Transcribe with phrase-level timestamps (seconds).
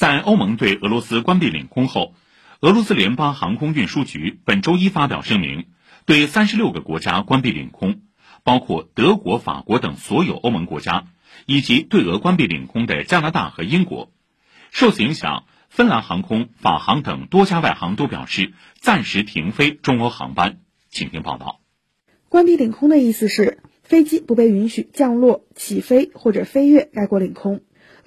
[0.00, 2.14] 在欧盟对俄罗斯关闭领空后，
[2.60, 5.66] 俄罗斯联邦航空运输局本周一发表声明，
[6.06, 8.00] 对三十六个国家关闭领空，
[8.42, 11.08] 包括德国、法国等所有欧盟国家，
[11.44, 14.10] 以及对俄关闭领空的加拿大和英国。
[14.70, 20.60] 受此影响，芬兰航空、法航等多家外航都表示暂时停飞中欧航班。
[20.88, 21.60] 请听报道。
[22.30, 27.60] 关闭领空的意思是，飞机不被允许降落、起飞或者飞越该国领空。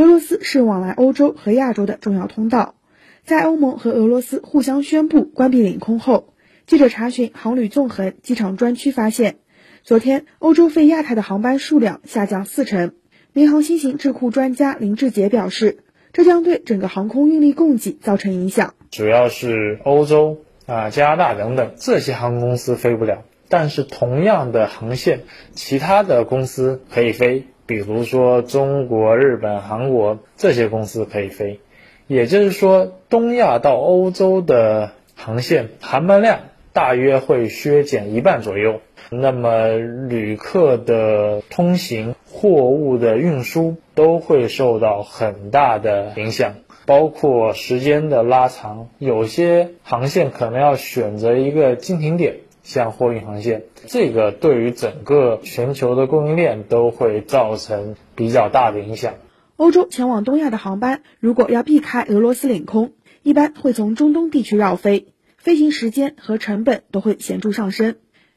[0.00, 2.74] 俄罗斯是往来欧洲和亚洲的重要通道。
[3.22, 6.32] 在欧盟和俄罗斯互相宣布关闭领空后，
[6.66, 9.36] 记者查询航旅纵横机场专区发现，
[9.82, 12.92] 昨天欧洲飞亚太的航班数量下降四成。
[13.34, 15.80] 民航新型智库专家林志杰表示，
[16.14, 18.72] 这将对整个航空运力供给造成影响。
[18.90, 27.44] 主要是欧洲啊、加拿大等等这些航空公司飞不了，但是同样的航线，其他的公司可以飞。
[27.70, 31.60] 比如说，中国、日本、韩国这些公司可以飞，
[32.08, 36.40] 也就是说，东亚到欧洲的航线航班量
[36.72, 38.80] 大约会削减一半左右。
[39.08, 46.54] 那么，旅客的通行、货物的运输都会受到很大的影响，
[46.86, 52.38] 包括时间的拉长，有些航线可能要选择一个经停点。
[52.62, 59.14] 像货运航线，这个对于整个全球的供应链都会造成比较大的影响。
[59.56, 67.96] 欧洲前往东亚的航班，如果要避开俄罗斯领空，一般会从中东地区绕飞，飞行时间和成本都会显著上升。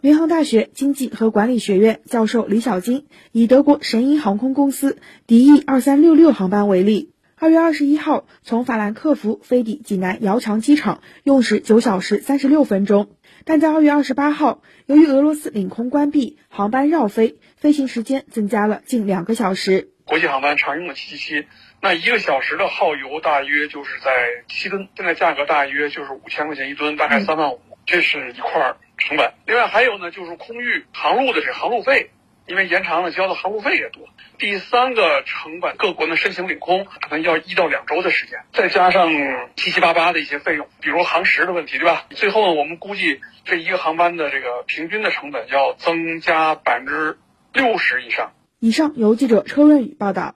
[0.00, 7.13] 民航大学经济和管理学院教授李小金以德国神鹰航空公司 DE 二三六六航班为例，
[7.44, 13.10] 二月二十一号从法兰克福飞抵济南遥墙机场，用时九小时三十六分钟。
[13.44, 19.90] 但在二月二十八号，由于俄罗斯领空关闭，航班绕飞，飞行时间增加了近两个小时。
[20.06, 21.46] 国际航班常用的七七七，
[21.82, 24.10] 那一个小时的耗油大约就是在
[24.48, 29.34] 七吨，现在价格大约就是五千块钱一吨，大概三万五，这是一块成本。
[29.44, 32.08] 另外还有呢，就是空域航路的这航路费。
[32.46, 34.08] 因为延长了，交的航路费也多。
[34.38, 39.08] 第三个成本，各国呢申请领空可能要一到两周的时间，再加上
[39.56, 42.06] 七七八八的一些费用，比如航时的问题，对吧？
[42.10, 47.18] 最后呢，我们估计这一个航班的这个平均的成本要增加百分之
[47.52, 48.32] 六十以上。
[48.60, 50.34] 以上由记者车润宇报道。